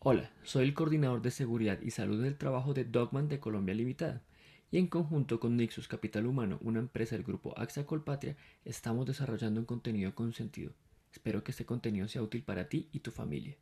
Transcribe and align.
Hola, 0.00 0.30
soy 0.44 0.62
el 0.62 0.74
coordinador 0.74 1.22
de 1.22 1.32
seguridad 1.32 1.80
y 1.82 1.90
salud 1.90 2.22
del 2.22 2.38
trabajo 2.38 2.72
de 2.72 2.84
Dogman 2.84 3.28
de 3.28 3.40
Colombia 3.40 3.74
Limitada 3.74 4.22
y 4.70 4.78
en 4.78 4.86
conjunto 4.86 5.40
con 5.40 5.56
Nixus 5.56 5.88
Capital 5.88 6.24
Humano, 6.26 6.58
una 6.62 6.78
empresa 6.78 7.16
del 7.16 7.24
grupo 7.24 7.52
AXA 7.58 7.84
Colpatria, 7.84 8.36
estamos 8.64 9.06
desarrollando 9.06 9.58
un 9.58 9.66
contenido 9.66 10.14
con 10.14 10.32
sentido. 10.32 10.72
Espero 11.10 11.42
que 11.42 11.50
este 11.50 11.66
contenido 11.66 12.06
sea 12.06 12.22
útil 12.22 12.44
para 12.44 12.68
ti 12.68 12.88
y 12.92 13.00
tu 13.00 13.10
familia. 13.10 13.56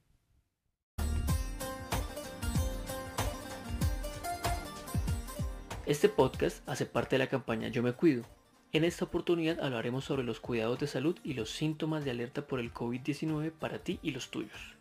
Este 5.86 6.10
podcast 6.10 6.68
hace 6.68 6.84
parte 6.84 7.14
de 7.14 7.20
la 7.20 7.30
campaña 7.30 7.68
Yo 7.68 7.82
me 7.82 7.94
cuido. 7.94 8.24
En 8.72 8.84
esta 8.84 9.06
oportunidad 9.06 9.58
hablaremos 9.60 10.04
sobre 10.04 10.22
los 10.22 10.40
cuidados 10.40 10.78
de 10.80 10.86
salud 10.86 11.18
y 11.24 11.32
los 11.32 11.48
síntomas 11.50 12.04
de 12.04 12.10
alerta 12.10 12.46
por 12.46 12.60
el 12.60 12.74
COVID-19 12.74 13.52
para 13.52 13.78
ti 13.78 13.98
y 14.02 14.10
los 14.10 14.30
tuyos. 14.30 14.75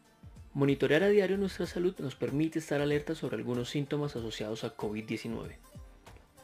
Monitorear 0.55 1.03
a 1.03 1.09
diario 1.09 1.37
nuestra 1.37 1.65
salud 1.65 1.93
nos 1.99 2.15
permite 2.15 2.59
estar 2.59 2.79
alerta 2.79 3.13
sobre 3.13 3.35
algunos 3.35 3.69
síntomas 3.69 4.15
asociados 4.15 4.63
a 4.63 4.77
COVID-19. 4.77 5.57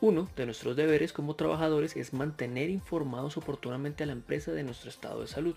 Uno 0.02 0.30
de 0.36 0.46
nuestros 0.46 0.76
deberes 0.76 1.14
como 1.14 1.38
trabajadores 1.38 1.96
es 1.96 2.12
mantener 2.12 2.70
informados 2.70 3.38
oportunamente 3.38 4.04
a 4.04 4.08
la 4.08 4.12
empresa 4.12 4.52
de 4.52 4.64
nuestro 4.64 4.90
estado 4.90 5.22
de 5.22 5.28
salud. 5.28 5.56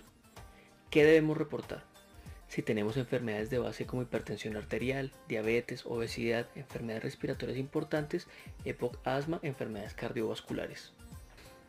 ¿Qué 0.88 1.02
debemos 1.02 1.36
reportar? 1.36 1.82
Si 2.46 2.62
tenemos 2.62 2.96
enfermedades 2.96 3.50
de 3.50 3.58
base 3.58 3.86
como 3.86 4.02
hipertensión 4.02 4.56
arterial, 4.56 5.10
diabetes, 5.26 5.84
obesidad, 5.84 6.46
enfermedades 6.54 7.02
respiratorias 7.02 7.58
importantes, 7.58 8.28
EPOC, 8.64 9.04
asma, 9.04 9.40
enfermedades 9.42 9.94
cardiovasculares. 9.94 10.92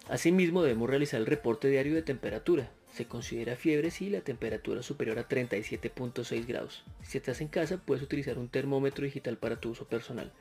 Asimismo 0.07 0.61
debemos 0.61 0.87
realizar 0.87 1.19
el 1.19 1.25
reporte 1.25 1.67
diario 1.67 1.95
de 1.95 2.03
temperatura. 2.03 2.69
Se 2.95 3.07
considera 3.07 3.57
fiebre 3.57 3.91
si 3.91 4.09
la 4.09 4.21
temperatura 4.21 4.79
es 4.79 4.85
superior 4.85 5.19
a 5.19 5.27
37.6 5.27 6.45
grados. 6.45 6.85
Si 7.03 7.17
estás 7.17 7.41
en 7.41 7.49
casa 7.49 7.75
puedes 7.75 8.01
utilizar 8.01 8.37
un 8.37 8.47
termómetro 8.47 9.03
digital 9.03 9.35
para 9.35 9.59
tu 9.59 9.71
uso 9.71 9.85
personal. 9.85 10.31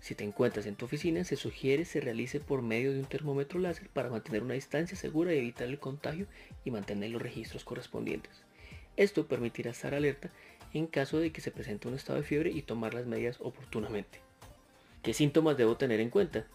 Si 0.00 0.16
te 0.16 0.24
encuentras 0.24 0.66
en 0.66 0.74
tu 0.74 0.86
oficina 0.86 1.22
se 1.22 1.36
sugiere 1.36 1.84
se 1.84 2.00
realice 2.00 2.40
por 2.40 2.60
medio 2.60 2.92
de 2.92 2.98
un 2.98 3.04
termómetro 3.04 3.60
láser 3.60 3.88
para 3.88 4.10
mantener 4.10 4.42
una 4.42 4.54
distancia 4.54 4.96
segura 4.96 5.32
y 5.32 5.38
evitar 5.38 5.68
el 5.68 5.78
contagio 5.78 6.26
y 6.64 6.72
mantener 6.72 7.12
los 7.12 7.22
registros 7.22 7.62
correspondientes. 7.62 8.32
Esto 8.96 9.28
permitirá 9.28 9.70
estar 9.70 9.94
alerta 9.94 10.28
en 10.74 10.88
caso 10.88 11.20
de 11.20 11.30
que 11.30 11.40
se 11.40 11.52
presente 11.52 11.86
un 11.86 11.94
estado 11.94 12.18
de 12.18 12.26
fiebre 12.26 12.50
y 12.50 12.62
tomar 12.62 12.94
las 12.94 13.06
medidas 13.06 13.36
oportunamente. 13.38 14.18
¿Qué 15.04 15.14
síntomas 15.14 15.56
debo 15.56 15.76
tener 15.76 16.00
en 16.00 16.10
cuenta? 16.10 16.48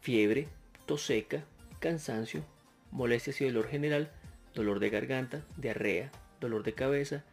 Fiebre, 0.00 0.48
tos 0.84 1.02
seca, 1.02 1.44
cansancio, 1.78 2.44
molestias 2.90 3.40
y 3.40 3.44
dolor 3.44 3.68
general, 3.68 4.10
dolor 4.54 4.80
de 4.80 4.90
garganta, 4.90 5.44
diarrea, 5.56 6.10
dolor 6.40 6.62
de 6.62 6.74
cabeza, 6.74 7.24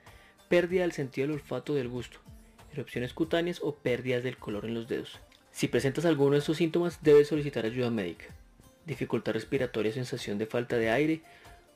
pérdida 0.49 0.81
del 0.81 0.91
sentido 0.91 1.27
del 1.27 1.35
olfato 1.37 1.73
del 1.73 1.89
gusto, 1.89 2.19
erupciones 2.71 3.13
cutáneas 3.13 3.59
o 3.61 3.75
pérdidas 3.75 4.23
del 4.23 4.37
color 4.37 4.65
en 4.65 4.73
los 4.73 4.87
dedos. 4.87 5.19
Si 5.51 5.67
presentas 5.67 6.05
alguno 6.05 6.33
de 6.33 6.39
estos 6.39 6.57
síntomas, 6.57 6.99
debes 7.01 7.29
solicitar 7.29 7.65
ayuda 7.65 7.89
médica. 7.89 8.25
Dificultad 8.85 9.33
respiratoria, 9.33 9.91
sensación 9.91 10.37
de 10.37 10.45
falta 10.45 10.77
de 10.77 10.89
aire, 10.89 11.21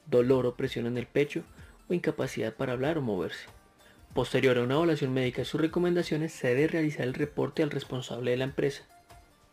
dolor 0.06 0.45
o 0.45 0.56
presión 0.56 0.86
en 0.86 0.97
el 0.97 1.08
pecho, 1.08 1.44
incapacidad 1.89 2.53
para 2.53 2.73
hablar 2.73 2.97
o 2.97 3.02
moverse. 3.02 3.47
Posterior 4.14 4.58
a 4.58 4.64
una 4.64 4.75
evaluación 4.75 5.14
médica 5.14 5.42
y 5.42 5.45
sus 5.45 5.59
recomendaciones, 5.59 6.31
se 6.31 6.50
debe 6.50 6.67
realizar 6.67 7.08
el 7.08 7.14
reporte 7.14 7.64
al 7.64 7.72
responsable 7.72 8.31
de 8.31 8.38
la 8.38 8.44
empresa. 8.44 8.84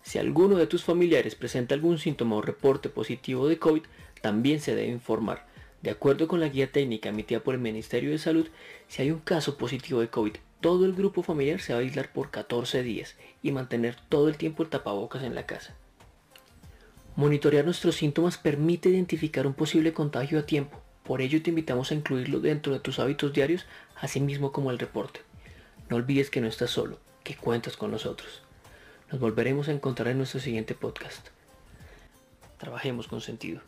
Si 0.03 0.19
alguno 0.19 0.57
de 0.57 0.67
tus 0.67 0.85
familiares 0.85 1.35
presenta 1.35 1.75
algún 1.75 1.99
síntoma 1.99 2.37
o 2.37 2.43
reporte 2.43 2.89
positivo 2.89 3.49
de 3.49 3.59
COVID, 3.59 3.83
también 4.21 4.61
se 4.61 4.75
debe 4.75 4.89
informar. 4.89 5.47
De 5.83 5.91
acuerdo 5.91 6.29
con 6.29 6.41
la 6.41 6.49
guía 6.49 6.73
técnica 6.73 7.11
emitida 7.11 7.41
por 7.41 7.55
el 7.55 7.61
Ministerio 7.61 8.11
de 8.11 8.19
Salud, 8.19 8.49
si 8.89 9.03
hay 9.03 9.11
un 9.11 9.21
caso 9.21 9.57
positivo 9.57 10.01
de 10.01 10.09
COVID, 10.09 10.35
todo 10.61 10.85
el 10.85 10.93
grupo 10.93 11.23
familiar 11.23 11.61
se 11.61 11.73
va 11.73 11.79
a 11.79 11.83
aislar 11.83 12.13
por 12.13 12.31
14 12.31 12.83
días 12.83 13.17
y 13.43 13.53
mantener 13.53 13.97
todo 14.09 14.29
el 14.29 14.37
tiempo 14.37 14.63
el 14.63 14.69
tapabocas 14.69 15.23
en 15.23 15.35
la 15.35 15.47
casa. 15.47 15.77
Monitorear 17.15 17.65
nuestros 17.65 17.97
síntomas 17.97 18.39
permite 18.39 18.89
identificar 18.89 19.47
un 19.47 19.55
posible 19.55 19.93
contagio 19.93 20.39
a 20.39 20.47
tiempo 20.47 20.83
por 21.09 21.23
ello 21.23 21.43
te 21.43 21.49
invitamos 21.49 21.91
a 21.91 21.95
incluirlo 21.95 22.39
dentro 22.39 22.75
de 22.75 22.81
tus 22.81 22.99
hábitos 22.99 23.33
diarios, 23.33 23.65
así 23.97 24.21
mismo 24.21 24.53
como 24.53 24.71
el 24.71 24.79
reporte. 24.79 25.23
No 25.89 25.97
olvides 25.97 26.29
que 26.29 26.43
no 26.43 26.47
estás 26.47 26.69
solo, 26.69 26.99
que 27.25 27.35
cuentas 27.35 27.79
con 27.79 27.91
nosotros. 27.91 28.43
Nos 29.11 29.19
volveremos 29.19 29.69
a 29.69 29.73
encontrar 29.73 30.09
en 30.09 30.19
nuestro 30.19 30.39
siguiente 30.39 30.75
podcast. 30.75 31.29
Trabajemos 32.59 33.09
con 33.09 33.23
sentido. 33.23 33.63